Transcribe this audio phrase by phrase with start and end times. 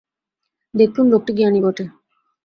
[0.73, 1.85] দেখলুম লোকটি জ্ঞানী বটে।